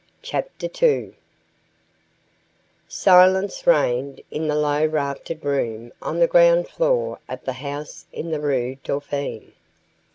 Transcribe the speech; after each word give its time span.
II 0.33 1.13
Silence 2.87 3.67
reigned 3.67 4.19
in 4.31 4.47
the 4.47 4.55
low 4.55 4.83
raftered 4.83 5.45
room 5.45 5.93
on 6.01 6.17
the 6.17 6.25
ground 6.25 6.67
floor 6.67 7.19
of 7.29 7.45
the 7.45 7.53
house 7.53 8.07
in 8.11 8.31
the 8.31 8.39
Rue 8.39 8.77
Dauphine. 8.83 9.53